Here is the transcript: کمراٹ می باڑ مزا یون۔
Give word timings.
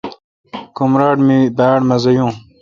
کمراٹ 0.77 1.17
می 1.27 1.37
باڑ 1.57 1.79
مزا 1.89 2.11
یون۔ 2.17 2.31